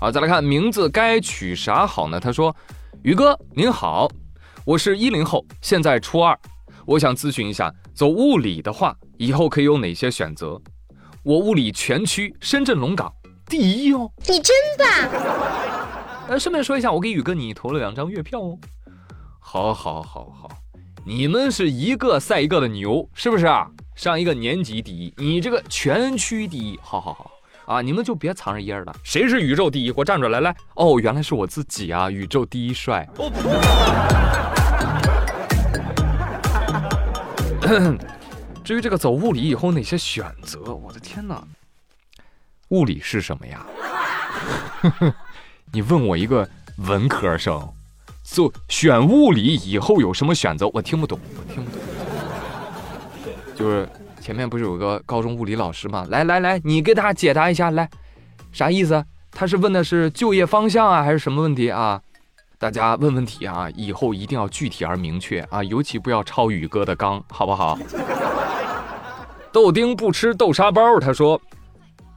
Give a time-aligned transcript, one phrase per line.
[0.00, 2.18] 好，再来看名字该取啥好呢？
[2.18, 2.56] 他说
[3.04, 4.08] ：“宇哥您好，
[4.64, 6.34] 我是一零后，现在初二，
[6.86, 10.58] 我想咨询一下，走物理的话，以后可以有哪些选择？
[11.22, 13.12] 我物理全区深圳龙岗
[13.44, 14.10] 第一哦。
[14.26, 15.10] 你真棒！
[16.28, 18.58] 呃，顺便说一下，我给宇哥你投了两张月票哦。
[19.38, 20.48] 好，好，好，好，
[21.04, 23.70] 你们是一个赛一个的牛，是不是啊？
[23.94, 27.29] 上一个年级第一，你这个全区第一，好好好
[27.70, 27.80] 啊！
[27.80, 29.92] 你们就别藏着掖着了，谁是宇宙第一？
[29.92, 30.40] 给我站出来！
[30.40, 33.08] 来，哦，原来是我自己啊，宇宙第一帅。
[38.64, 41.40] 至于这个走物理以后哪些选择，我的天哪！
[42.70, 43.64] 物理是什么呀？
[45.72, 46.48] 你问我一个
[46.88, 47.72] 文科生，
[48.24, 50.68] 就选物理以后有什么选择？
[50.74, 51.80] 我听不懂，我听不懂。
[53.54, 53.88] 就是
[54.20, 56.06] 前面不是有个高中物理老师吗？
[56.10, 57.88] 来来来，你给他解答一下，来，
[58.52, 59.02] 啥意思？
[59.32, 62.00] 他是问的是就业方向啊，还是什么问题啊？
[62.58, 67.78] 大家问问题啊，以后一定要具体而明确啊，尤其不要抄宇哥的纲，好不好？
[69.50, 71.40] 豆丁不吃豆沙包，他说：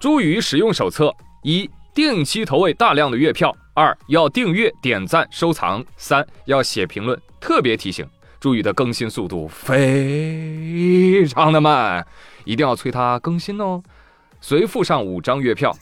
[0.00, 1.70] 朱宇使用手册一。
[1.92, 7.20] 定期投喂大量的月票，二要订阅、点赞、收藏，三要写评论。
[7.40, 8.06] 特别提醒，
[8.40, 12.06] 朱宇的更新速度非常的慢，
[12.44, 13.82] 一定要催他更新哦。
[14.40, 15.76] 随附上五张月票。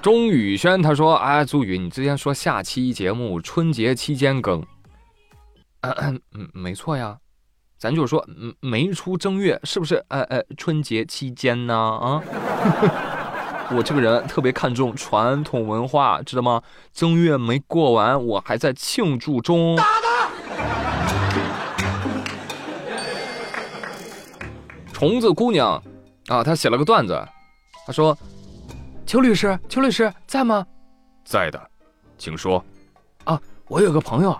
[0.00, 4.64] 钟宇轩他说：“哎，朱宇，你之前说下期节目春节期间更，
[5.82, 7.18] 嗯嗯，没错呀，
[7.76, 8.26] 咱就是说，
[8.60, 9.96] 没出正月，是不是？
[10.08, 11.74] 哎哎，春节期间呢？
[11.76, 12.22] 啊。
[13.76, 16.62] ”我这个人特别看重传统文化，知道吗？
[16.92, 19.76] 正月没过完，我还在庆祝中。
[24.96, 25.74] 虫子姑娘
[26.28, 27.22] 啊，她写了个段子，
[27.86, 28.16] 她说
[29.04, 30.66] ：“邱律师，邱律师在吗？
[31.22, 31.70] 在的，
[32.16, 32.64] 请说。
[33.24, 34.34] 啊，我有个朋友，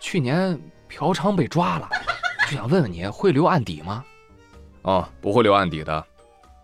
[0.00, 1.88] 去年嫖娼被抓了，
[2.50, 4.04] 就想问问你会留案底吗？
[4.82, 6.04] 哦，不会留案底的。”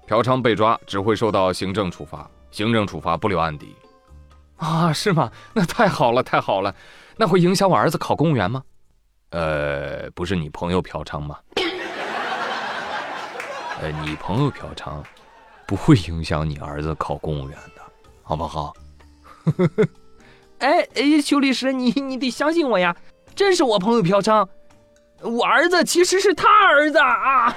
[0.05, 3.73] 嫖娼被抓只会受到行政处罚，行政处罚不留案底，
[4.57, 5.31] 啊，是吗？
[5.55, 6.75] 那太好了，太好了。
[7.17, 8.61] 那会影响我儿子考公务员吗？
[9.31, 11.39] 呃，不是你朋友嫖娼吗？
[13.83, 15.03] 呃，你朋友嫖娼，
[15.67, 17.83] 不会影响你儿子考公务员的，
[18.23, 18.73] 好不好？
[20.59, 22.97] 哎 哎，邱律师，你你得相信我呀，
[23.35, 24.47] 真是我朋友嫖娼，
[25.23, 27.57] 我儿子其实是他儿子啊。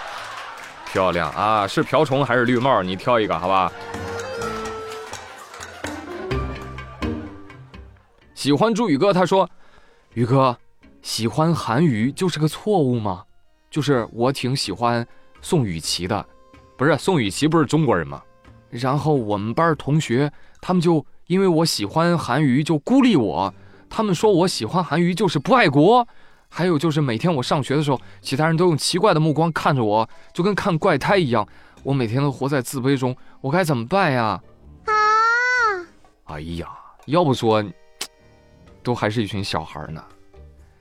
[0.90, 1.66] 漂亮啊！
[1.66, 2.82] 是瓢虫还是绿帽？
[2.82, 3.70] 你挑一个，好吧。
[8.34, 9.46] 喜欢朱宇哥，他说
[10.14, 10.56] ：“宇哥，
[11.02, 13.24] 喜欢韩娱就是个错误吗？
[13.70, 15.06] 就是我挺喜欢
[15.44, 16.26] 宋雨琦的，
[16.74, 18.22] 不是宋雨琦不是中国人吗？
[18.70, 23.52] 然后我们班同学他们就因为我喜欢韩娱就孤立我，
[23.90, 26.08] 他们说我喜欢韩娱就是不爱国。”
[26.48, 31.46] 还有就是每天我上学的时候，其他人都用奇怪的目光看着我，就跟看怪胎一样。
[31.82, 34.40] 我每天都活在自卑中，我该怎么办呀？
[34.86, 34.92] 啊！
[36.24, 36.68] 哎呀，
[37.04, 37.62] 要不说，
[38.82, 40.02] 都还是一群小孩呢。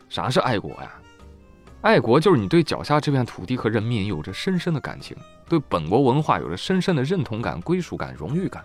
[0.08, 0.94] 啥是爱国呀？
[1.84, 5.18] 爱国就是你对脚下这片土地和人民有着深深的感情，
[5.50, 8.64] 对本国文化有着深深的认同感、归属感、荣誉感。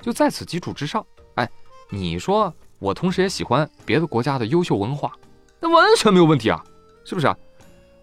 [0.00, 1.04] 就在此基础之上，
[1.34, 1.50] 哎，
[1.90, 5.12] 你说我同时也喜欢别的国家的优秀文化。
[5.58, 6.62] 那完全没有问题啊，
[7.04, 7.36] 是不是啊？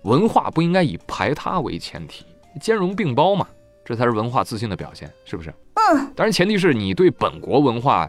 [0.04, 2.26] 文化不应该以排他为前提，
[2.60, 3.48] 兼容并包嘛，
[3.86, 5.50] 这才是文化自信的表现，是不是？
[5.76, 6.12] 嗯。
[6.14, 8.06] 当然，前提是你对本国文化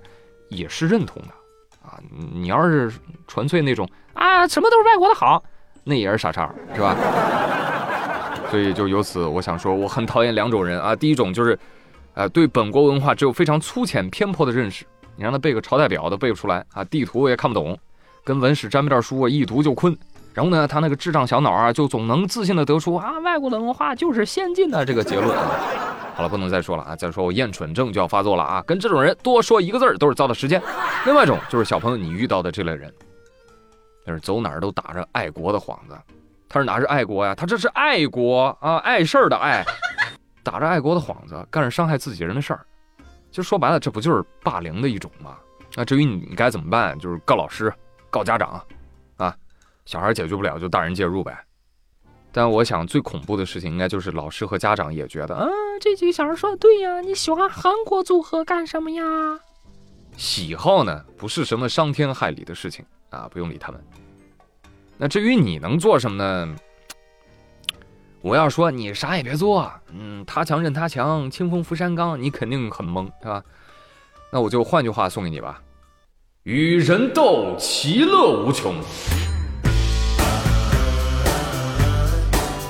[0.48, 1.28] 也是认同的
[1.88, 2.02] 啊。
[2.34, 2.92] 你要是
[3.28, 5.40] 纯粹那种啊，什么都是外国的好，
[5.84, 6.96] 那也是傻叉，是吧？
[8.50, 10.94] 所以就由此，我想说，我很讨厌两种人啊。
[10.94, 11.58] 第一种就是，
[12.14, 14.84] 呃，对本国文化只有非常粗浅偏颇的认识，
[15.16, 17.78] 你让他背个朝代表都背不出来啊，地图我也看不懂。
[18.24, 19.96] 跟文史沾边书啊，一读就困。
[20.34, 25.28] 然后呢，他那个智障小脑啊，就总能自信的得出啊，外国的文化就是先进的这个结论。
[26.14, 26.94] 好了，不能再说了啊！
[26.94, 28.62] 再说我厌蠢症就要发作了啊！
[28.66, 30.60] 跟这种人多说一个字儿都是糟蹋时间。
[31.06, 32.92] 另外一种就是小朋友你遇到的这类人，
[34.04, 35.98] 但是走哪儿都打着爱国的幌子。
[36.48, 37.34] 他是哪是爱国呀？
[37.34, 39.64] 他这是爱国啊，碍事儿的爱，
[40.44, 42.66] 打着爱国的幌子干着伤害自己人的事儿。
[43.30, 45.38] 其实说白了，这不就是霸凌的一种吗？
[45.74, 47.72] 那至于你该怎么办，就是告老师。
[48.10, 48.62] 告家长，
[49.16, 49.34] 啊，
[49.86, 51.34] 小孩解决不了就大人介入呗。
[52.30, 55.48] 但我想最恐怖的事情应该就是老师和家长也觉得，啊，
[55.80, 59.02] 这几个小孩说的对呀，你喜欢韩国组合干什么呀？
[60.18, 63.80] 喜好呢不是什么伤天害理的事情啊，不用理他们。
[64.98, 66.56] 那至于你能做什么呢？
[68.20, 73.42] 我要说你啥也别做，嗯，他强任他强，清风拂山岗，你肯定很懵，是吧？
[74.32, 75.60] 那我就换句话送给你吧：
[76.44, 78.74] 与人斗，其乐无穷。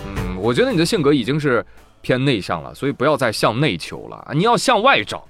[0.06, 1.62] 嗯，我觉得你的性格已经是
[2.00, 5.28] 偏内向了，所以不要再向内求了，你要向外找，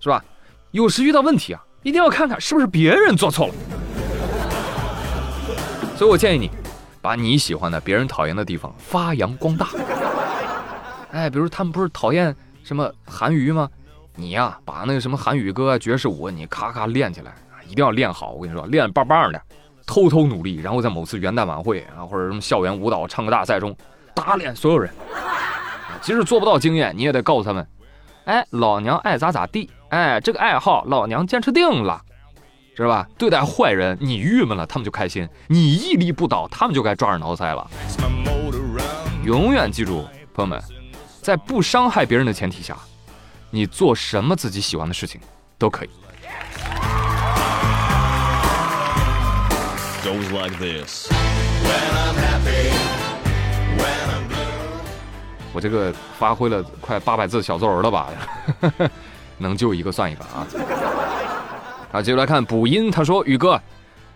[0.00, 0.24] 是吧？
[0.70, 3.54] 有时遇到问题啊，一定要看看是不是别人做错了。
[5.98, 6.48] 所以我建议你，
[7.02, 9.66] 把你喜欢的、别人讨厌的地方发扬光大。
[11.10, 13.68] 哎，比如他们不是讨厌什么韩娱吗？
[14.14, 17.34] 你呀，把那个什么韩语歌、爵士舞，你咔咔练起来，
[17.66, 18.30] 一定要练好。
[18.30, 19.42] 我跟你说，练棒棒的，
[19.88, 23.76] 偷偷努力，然后在某次元旦晚会啊，或者什么校园舞蹈唱歌大赛中
[24.14, 24.88] 打脸所有人。
[26.00, 27.66] 即使做不到经验，你也得告诉他们，
[28.26, 32.00] 哎，老娘爱咋咋地，哎，这个爱好老娘坚持定了。
[32.78, 33.08] 知道吧？
[33.18, 37.68] 对待坏人，你郁闷了，他们就开心；你屹立不倒，他们就该抓耳挠腮了。
[39.24, 40.62] 永远记住，朋友们，
[41.20, 42.76] 在不伤害别人的前提下，
[43.50, 45.20] 你做什么自己喜欢的事情
[45.58, 45.90] 都可以。
[55.52, 58.08] 我这个发挥了快八百字小作文了吧？
[59.38, 60.46] 能救一个算一个啊！
[61.90, 63.60] 啊，接着来看补音，他说：“宇哥，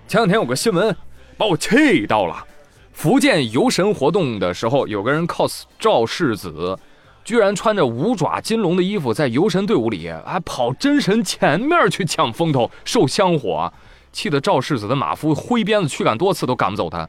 [0.07, 0.95] 前两天有个新闻
[1.39, 2.47] 把我气到了。
[2.93, 6.79] 福建游神活动的时候，有个人 cos 赵世子，
[7.25, 13.73] 居然穿着五爪金龙的衣服，在游神队伍里还跑真神前面去抢风头、受香火，
[14.13, 17.09] 气得赵世子的马夫挥鞭子驱赶多次都赶不走他。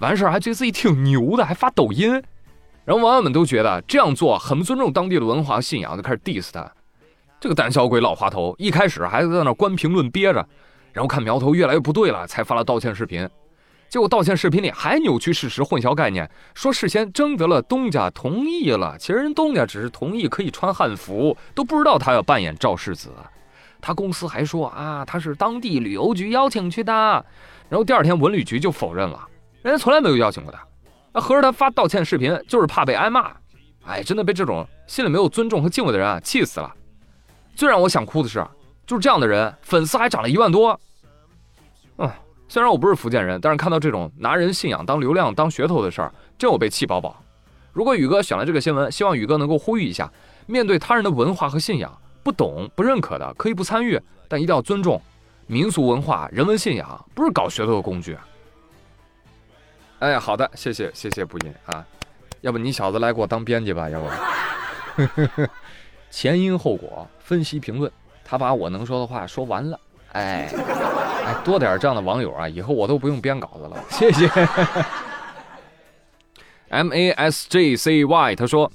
[0.00, 2.10] 完事儿还觉得自己挺牛的，还发抖音。
[2.84, 6.68] 然后网友们都觉得这样做很不尊重当地的文化信仰，就开始 diss 他。”
[7.42, 10.46] 这个胆小鬼老滑头，一开始还在那关评论憋着，
[10.92, 13.28] 然后看苗头越来越不对了，才发了道歉视频。
[13.88, 23.10] 结果道歉视频里还扭曲事实、混淆概念，说事先征得了东家同意了，其实人东家只是同意可以穿汉服，都不知道他要扮演赵世子。
[23.80, 26.92] 他公司还说啊，他是当地旅游局邀请去的，
[27.68, 29.20] 然后第二天文旅局就否认了，
[29.62, 30.64] 人家从来没有邀请过他。
[31.12, 33.32] 那合着他发道歉视频就是怕被挨骂？
[33.84, 36.72] 哎，真的被这种心里没有尊重和敬畏的人啊气死了。
[37.54, 38.44] 最让我想哭的是，
[38.86, 40.78] 就是这样的人，粉丝还涨了一万多。
[41.98, 42.10] 嗯，
[42.48, 47.22] 虽然我不是福建人，但是看到这种拿人信仰当流量、当噱头的事儿，真我被气饱饱。
[47.72, 50.10] 如果宇哥选了这个新闻，希望宇哥能够呼吁一下：
[50.46, 55.00] 面对他人的文化和信仰，不懂、不认可的可以不参与，但一定要尊重
[55.46, 58.16] 民俗文化、人文信仰，不是搞噱头的工具。
[60.00, 61.86] 哎，好的，谢谢谢谢不音啊，
[62.40, 65.46] 要不你小子来给我当编辑吧，要不。
[66.10, 67.90] 前因后果分析评论，
[68.22, 69.80] 他把我能说的话说完了。
[70.12, 70.52] 哎，
[71.24, 73.82] 哎，多点这样的网友啊，以后我都不用编稿子了。
[73.88, 74.28] 谢谢。
[76.68, 78.70] M A S J C Y，他说：“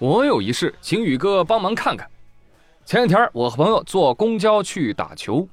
[0.00, 2.10] 我有一事，请宇哥帮忙看看。
[2.84, 5.48] 前几天我和朋友坐公交去打球，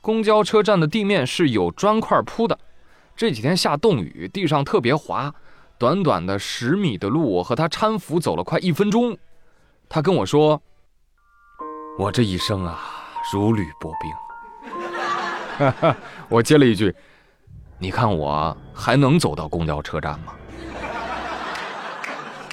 [0.00, 2.58] 公交车站的地面是有砖块铺的。
[3.14, 5.32] 这几天下冻雨，地上特别滑。”
[5.78, 9.16] 短短的十米的路，我和他搀扶走了快一分钟。
[9.94, 10.58] 他跟我说
[12.00, 12.80] ：“我这一生啊，
[13.30, 14.10] 如履薄冰。
[16.30, 16.94] ”我接了一句
[17.78, 20.32] ：“你看我还能走到公交车站吗？”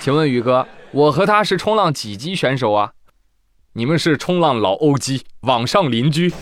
[0.01, 2.91] 请问宇哥，我和他是冲浪几级选手啊？
[3.71, 6.33] 你们是冲浪老欧基，网上邻居。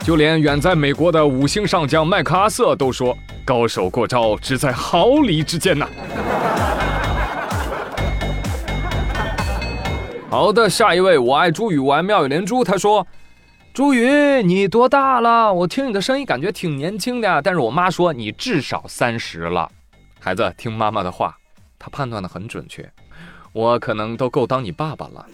[0.00, 3.14] 就连远在美国的五星上将麦克阿瑟都说。
[3.44, 5.86] 高手过招，只在毫厘之间呐！
[10.34, 12.64] 好的，下一位，我爱朱雨，我爱妙语连珠。
[12.64, 13.06] 他说
[13.72, 15.54] ：“朱雨，你多大了？
[15.54, 19.70] 我听你的声音感觉挺年轻的呀，但是我妈说你至少三十了。
[20.18, 21.38] 孩子，听妈妈的话，
[21.78, 22.92] 她判断的很准确，
[23.52, 25.24] 我可能都够当你爸爸了。”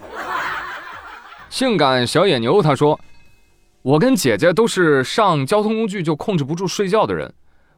[1.48, 3.00] 性感小野牛他说
[3.80, 7.32] ：“我跟姐姐都是上交通工具就控制不住睡觉的人。”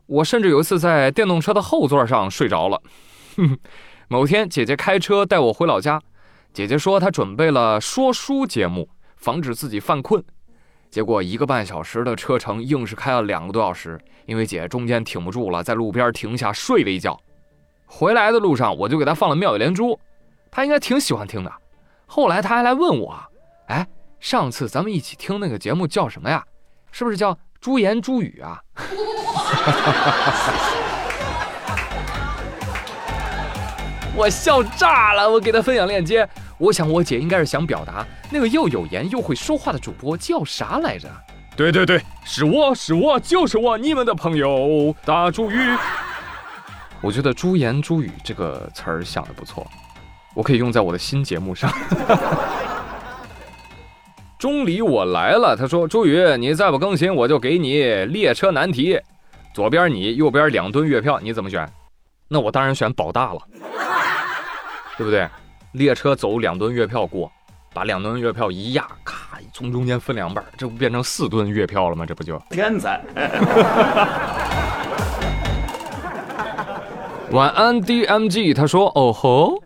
[0.06, 2.82] 我甚至有一次在电动车的后座上睡着了。
[4.10, 6.02] 某天，姐姐开车带我回老家，
[6.52, 10.22] 姐姐说她准备了说书节目，防止自己犯困。
[10.90, 17.18] 结果一个半小时的车程，硬是开了两个多小时，因为姐中间挺不住了，在路边停下睡了一觉。
[17.86, 19.98] 回来的路上，我就给她放了妙语连珠，
[20.50, 21.50] 她应该挺喜欢听的。
[22.04, 23.18] 后来她还来问我
[23.68, 23.86] ：“哎，
[24.20, 26.44] 上次咱们一起听那个节目叫什么呀？
[26.90, 28.60] 是不是叫朱言朱语啊？”
[34.14, 35.30] 我笑炸了！
[35.30, 36.28] 我给他分享链接，
[36.62, 41.08] 我想我姐应该是想表达那个又有颜又会说话的主播叫啥来着？
[41.56, 45.56] 对对对，是我是我就是我，你们的朋友大朱宇。
[47.00, 49.66] 我觉得“朱言朱语”这个词儿想的不错，
[50.36, 51.68] 我可以用在我的新节目上。
[54.38, 58.96] 钟离我来了，他说：“朱宇，你再不更新，我就给你列车难题。
[59.52, 61.68] 左边你，右边两吨月票，你怎么选？
[62.28, 63.40] 那我当然选保大了，
[64.96, 65.28] 对不对？
[65.72, 67.30] 列车走两吨月票过，
[67.72, 72.06] 把两吨月票一压，咔，从中间分两半，这不变成四吨月票了吗？
[72.06, 73.00] 这不就天才！
[77.30, 79.62] 晚安 DMG，他说：哦吼。”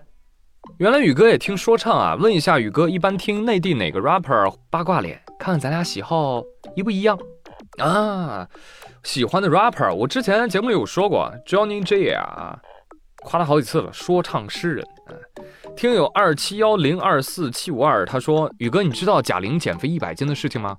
[0.78, 2.14] 原来宇哥也听说唱啊？
[2.20, 4.54] 问一下宇哥，一般听内地哪个 rapper？
[4.68, 6.42] 八卦脸，看看咱俩喜好
[6.74, 7.18] 一不一样
[7.78, 8.46] 啊？
[9.02, 12.58] 喜欢的 rapper，我之前节目里有说过，Johnny J 啊，
[13.22, 14.86] 夸他好几次了，说唱诗人。
[15.76, 20.76] 听友二七幺零二四七五二，他说宇哥，你知道贾玲减肥一百斤的事情吗？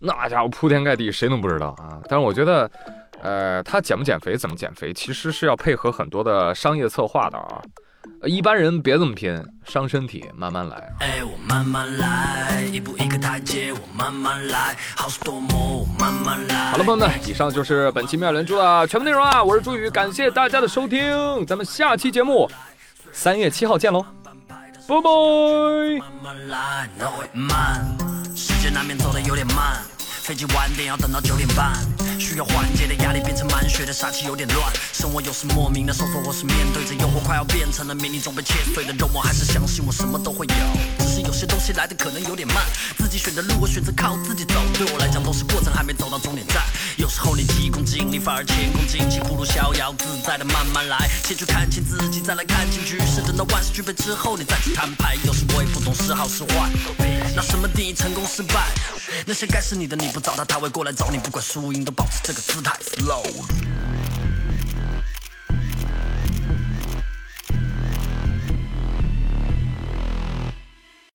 [0.00, 2.00] 那家伙铺天盖地，谁能不知道啊？
[2.08, 2.70] 但是我觉得，
[3.20, 7.60] 呃，他减不减肥，怎么减肥，其实是要配合很多的商业策划的啊。
[8.22, 10.76] 一般人别这么拼，伤身体，慢慢来。
[11.00, 16.70] 哎，我慢慢来，一步一个台阶，我慢慢来，好事多磨，慢慢来。
[16.70, 19.42] 好了，朋友们，以上就是本期妙连珠的全部内容啊！
[19.42, 22.48] 我是朱宇，感谢大家的收听，咱们下期节目
[23.12, 24.72] 三月七号见喽，拜拜。
[30.28, 31.72] 飞机晚点要等到九点半，
[32.20, 34.70] 需要缓解的压力变成满血的杀气有点乱。
[34.92, 40.54] 生活有时莫名的收缩，或是面对着诱惑快要变成了命令中被切碎的肉，我还是相信我什么都会有。
[40.98, 42.56] 只是有些东西来的可能有点慢，
[42.98, 46.62] 自己选的路我选择靠自己走，对我来讲都是过程，还没走到终点站。
[46.98, 53.22] 有时候你急功近利反而前功尽弃，不如逍遥自在的慢慢来，先去看清自己，再来看清局势。
[53.22, 55.16] 等到万事俱备之后，你再去摊牌。
[55.24, 56.68] 有时我也不懂是好是坏，
[57.34, 58.68] 那什么定义成功失败？
[59.26, 61.18] 那些该是你的你不找他，他会过来找你。
[61.18, 62.78] 不管输赢，都保持这个姿态。
[62.82, 63.24] Slow。